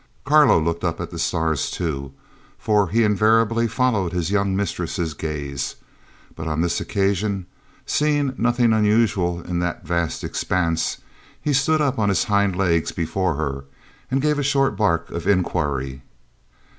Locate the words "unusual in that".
8.73-9.85